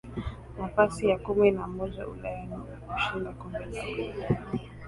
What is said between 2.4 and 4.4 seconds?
na kushinda kombe la Ulaya